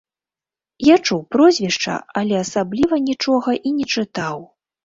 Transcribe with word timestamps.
Я 0.85 0.95
чуў 1.07 1.19
прозвішча, 1.35 1.95
але 2.23 2.35
асабліва 2.45 2.95
нічога 3.11 3.49
і 3.67 3.79
не 3.79 3.85
чытаў. 3.95 4.37